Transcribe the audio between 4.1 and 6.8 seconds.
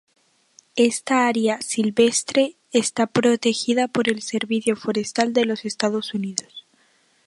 Servicio Forestal de los Estados Unidos.